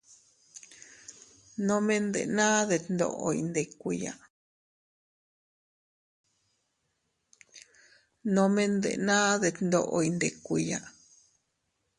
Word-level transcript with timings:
Nome 1.67 1.95
ndenaa 2.05 2.59
detndoʼo 9.43 9.97
iyndikuiya. 10.09 10.79